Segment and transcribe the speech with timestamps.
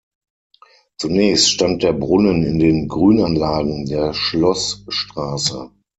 [0.97, 5.69] Zunächst stand der Brunnen in den Grünanlagen der Schloßstraße.